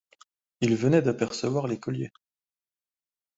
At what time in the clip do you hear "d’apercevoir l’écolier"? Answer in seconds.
1.03-2.11